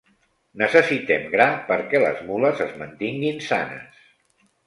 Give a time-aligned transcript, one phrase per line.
[0.61, 4.01] Necessitem gra perquè les mules es mantinguin sanes.